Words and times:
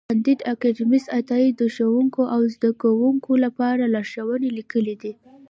کانديد 0.09 0.39
اکاډميسن 0.53 1.09
عطایي 1.19 1.49
د 1.55 1.61
ښوونکو 1.75 2.21
او 2.35 2.41
زدهکوونکو 2.53 3.31
لپاره 3.45 3.83
لارښوونې 3.93 4.49
لیکلې 4.57 4.95
دي. 5.01 5.13